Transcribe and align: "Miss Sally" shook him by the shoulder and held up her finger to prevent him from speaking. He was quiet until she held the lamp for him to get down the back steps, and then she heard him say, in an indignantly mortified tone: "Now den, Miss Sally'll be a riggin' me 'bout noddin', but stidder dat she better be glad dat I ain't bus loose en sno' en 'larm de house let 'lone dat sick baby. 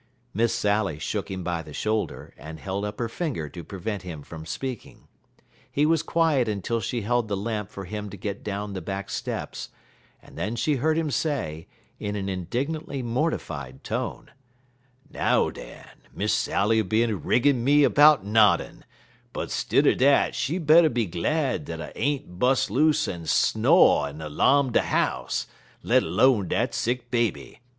"Miss 0.33 0.51
Sally" 0.51 0.97
shook 0.97 1.29
him 1.29 1.43
by 1.43 1.61
the 1.61 1.73
shoulder 1.73 2.33
and 2.35 2.59
held 2.59 2.85
up 2.85 2.97
her 2.97 3.07
finger 3.07 3.47
to 3.49 3.63
prevent 3.63 4.01
him 4.01 4.23
from 4.23 4.47
speaking. 4.47 5.07
He 5.71 5.85
was 5.85 6.01
quiet 6.01 6.49
until 6.49 6.79
she 6.79 7.01
held 7.03 7.27
the 7.27 7.37
lamp 7.37 7.69
for 7.69 7.85
him 7.85 8.09
to 8.09 8.17
get 8.17 8.43
down 8.43 8.73
the 8.73 8.81
back 8.81 9.11
steps, 9.11 9.69
and 10.19 10.35
then 10.35 10.55
she 10.55 10.77
heard 10.77 10.97
him 10.97 11.11
say, 11.11 11.67
in 11.99 12.15
an 12.15 12.29
indignantly 12.29 13.03
mortified 13.03 13.83
tone: 13.83 14.31
"Now 15.07 15.51
den, 15.51 15.87
Miss 16.11 16.33
Sally'll 16.33 16.83
be 16.83 17.03
a 17.03 17.15
riggin' 17.15 17.63
me 17.63 17.85
'bout 17.85 18.25
noddin', 18.25 18.83
but 19.33 19.51
stidder 19.51 19.93
dat 19.93 20.33
she 20.33 20.57
better 20.57 20.89
be 20.89 21.05
glad 21.05 21.65
dat 21.65 21.79
I 21.79 21.91
ain't 21.95 22.39
bus 22.39 22.71
loose 22.71 23.07
en 23.07 23.27
sno' 23.27 24.05
en 24.05 24.17
'larm 24.17 24.71
de 24.71 24.81
house 24.81 25.45
let 25.83 26.01
'lone 26.01 26.47
dat 26.47 26.73
sick 26.73 27.11
baby. 27.11 27.61